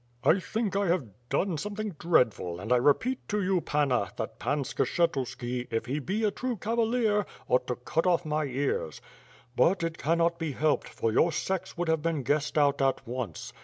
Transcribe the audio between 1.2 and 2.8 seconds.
done something dreadful, and I